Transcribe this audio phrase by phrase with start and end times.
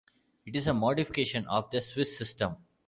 [0.47, 2.57] It is a modification of the Swiss system.